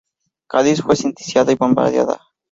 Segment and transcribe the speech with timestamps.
[0.49, 2.19] Cádiz fue sitiada y bombardeada.